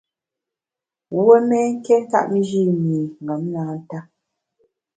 Wuo 1.13 1.35
mé 1.49 1.57
nké 1.73 1.93
ntap 2.03 2.27
nji 2.37 2.59
i 2.71 2.73
mi 2.85 2.99
ṅom 3.25 3.41
na 3.53 3.61
nta. 3.79 3.99